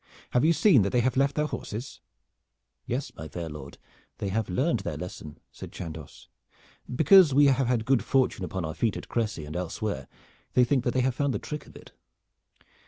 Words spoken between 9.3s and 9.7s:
and